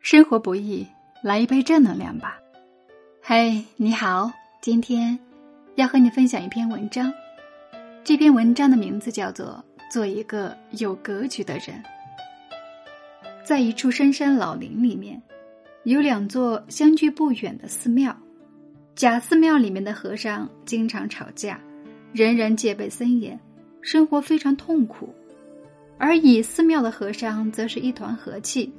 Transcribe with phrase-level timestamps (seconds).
[0.00, 0.86] 生活不易，
[1.22, 2.40] 来一杯正能量吧。
[3.22, 4.32] 嘿，你好，
[4.62, 5.16] 今天
[5.74, 7.12] 要和你分享一篇文章。
[8.02, 11.64] 这篇文章的名字叫做《做一个有格局的人》。
[13.44, 15.20] 在一处深山老林里面，
[15.84, 18.16] 有两座相距不远的寺庙。
[18.94, 21.60] 假寺庙里面的和尚经常吵架，
[22.14, 23.38] 人人戒备森严，
[23.82, 25.06] 生活非常痛苦；
[25.98, 28.72] 而乙寺庙的和尚则是一团和气。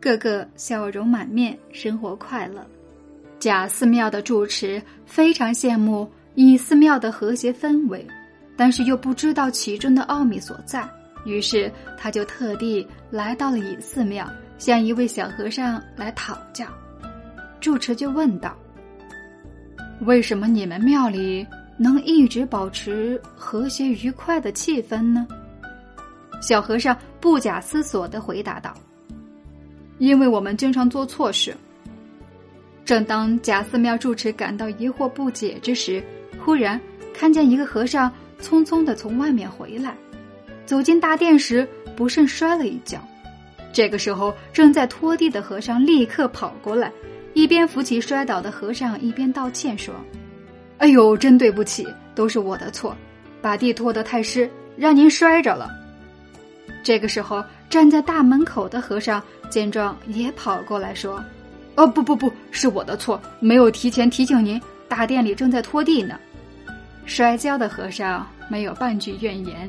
[0.00, 2.66] 个个笑容满面，生活快乐。
[3.38, 8.06] 贾寺庙的住持非常羡慕乙寺庙的和谐氛围，
[8.56, 10.88] 但是又不知道其中的奥秘所在，
[11.24, 16.66] 于是他就特地来到了乙寺庙，向一位小和尚来讨教。
[17.60, 18.56] 住持就问道
[20.00, 21.46] ：“为什么你们庙里
[21.78, 25.26] 能一直保持和谐愉快的气氛呢？”
[26.40, 28.74] 小和尚不假思索的回答道。
[30.00, 31.54] 因为我们经常做错事。
[32.86, 36.02] 正当贾寺庙住持感到疑惑不解之时，
[36.42, 36.80] 忽然
[37.14, 38.10] 看见一个和尚
[38.40, 39.94] 匆匆的从外面回来，
[40.64, 42.98] 走进大殿时不慎摔了一跤。
[43.72, 46.90] 这个时候，正在拖地的和尚立刻跑过来，
[47.34, 49.94] 一边扶起摔倒的和尚，一边道歉说
[50.78, 52.96] ：“哎呦，真对不起，都是我的错，
[53.42, 55.70] 把地拖得太湿，让您摔着了。”
[56.82, 59.22] 这个时候，站在大门口的和尚。
[59.50, 61.20] 见状，也跑过来说
[61.74, 66.16] ：“哦，不不不，是我的错，没有提前提醒您，大殿里正在拖地呢。”
[67.04, 69.68] 摔跤的和尚没有半句怨言，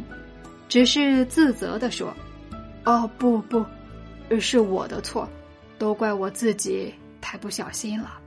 [0.70, 2.14] 只是自责的说
[2.86, 3.66] ：“哦，不不，
[4.40, 5.28] 是我的错，
[5.80, 8.20] 都怪我自己太不小心了。”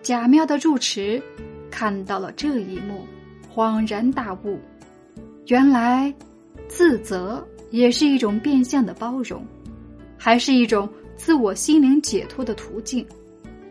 [0.00, 1.22] 贾庙的住持
[1.70, 3.06] 看到了这一幕，
[3.54, 4.58] 恍然大悟：
[5.48, 6.10] 原来
[6.66, 9.44] 自责也是一种变相的包容。
[10.16, 13.06] 还是一种自我心灵解脱的途径，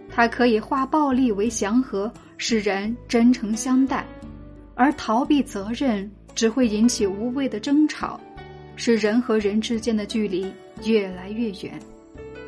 [0.09, 4.03] 它可以化暴力为祥和，使人真诚相待；
[4.73, 8.19] 而逃避责任只会引起无谓的争吵，
[8.75, 10.51] 使人和人之间的距离
[10.83, 11.79] 越来越远。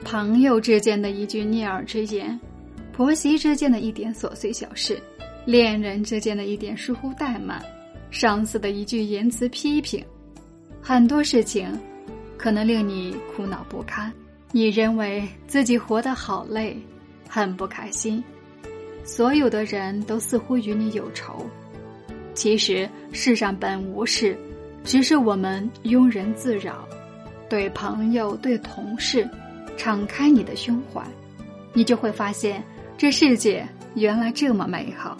[0.03, 2.39] 朋友之间的一句逆耳之言，
[2.91, 4.99] 婆媳之间的一点琐碎小事，
[5.45, 7.63] 恋人之间的一点疏忽怠慢，
[8.09, 10.03] 上司的一句言辞批评，
[10.81, 11.71] 很多事情。
[12.37, 14.11] 可能令你苦恼不堪，
[14.51, 16.75] 你认为自己活得好累，
[17.29, 18.23] 很不开心，
[19.03, 21.47] 所有的人都似乎与你有仇。
[22.33, 24.35] 其实世上本无事，
[24.83, 26.83] 只是我们庸人自扰。
[27.47, 29.29] 对朋友、对同事，
[29.77, 31.05] 敞开你的胸怀，
[31.73, 32.63] 你就会发现
[32.97, 33.63] 这世界
[33.93, 35.15] 原来这么美好。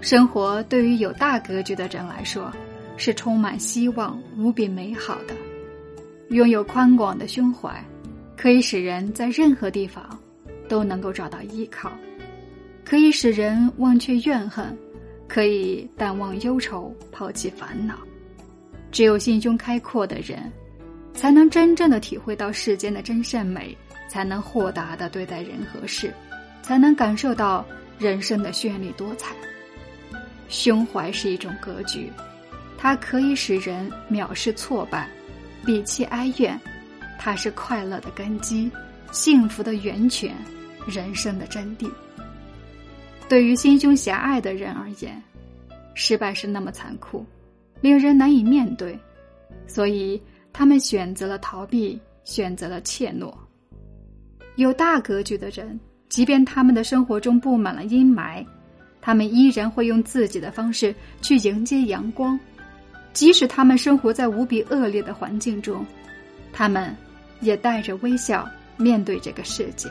[0.00, 2.52] 生活对于有大格局的人来说，
[3.00, 5.34] 是充满希望、无比美好的。
[6.28, 7.82] 拥有宽广的胸怀，
[8.36, 10.06] 可以使人在任何地方
[10.68, 11.90] 都能够找到依靠，
[12.84, 14.76] 可以使人忘却怨恨，
[15.26, 17.98] 可以淡忘忧愁，抛弃烦恼。
[18.92, 20.52] 只有心胸开阔的人，
[21.14, 23.74] 才能真正的体会到世间的真善美，
[24.10, 26.12] 才能豁达的对待人和事，
[26.60, 27.64] 才能感受到
[27.98, 29.34] 人生的绚丽多彩。
[30.50, 32.10] 胸怀是一种格局，
[32.80, 35.06] 它可以使人藐视挫败。
[35.66, 36.58] 摒弃哀怨，
[37.18, 38.70] 它是快乐的根基，
[39.12, 40.34] 幸福的源泉，
[40.86, 41.86] 人生的真谛。
[43.28, 45.22] 对于心胸狭隘的人而言，
[45.92, 47.26] 失败是那么残酷，
[47.82, 48.98] 令人难以面对，
[49.66, 50.20] 所以
[50.50, 53.30] 他们选择了逃避，选择了怯懦。
[54.56, 58.42] 有大格局的人，即便他们的生活中布满了阴霾，
[59.02, 62.40] 他们依然会用自己的方式去迎接阳光。
[63.12, 65.84] 即使他们生活在无比恶劣的环境中，
[66.52, 66.96] 他们
[67.40, 69.90] 也带着微笑面对这个世界。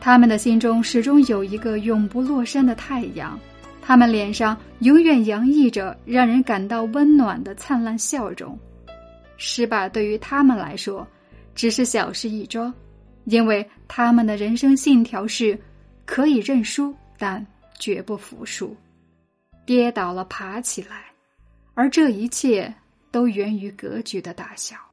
[0.00, 3.38] 他们的心中始终有一个永不落山的太阳，
[3.80, 8.58] 他们脸上永远洋溢着让人感到温暖的灿烂笑容。
[9.36, 11.06] 失败对于他们来说
[11.54, 12.74] 只是小事一桩，
[13.24, 15.56] 因为他们的人生信条是：
[16.04, 17.44] 可以认输，但
[17.78, 18.76] 绝不服输。
[19.64, 21.11] 跌倒了，爬起来。
[21.74, 22.72] 而这一切
[23.10, 24.91] 都源于格局的大小。